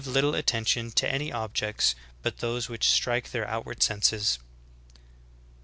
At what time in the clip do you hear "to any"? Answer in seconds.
0.89-1.31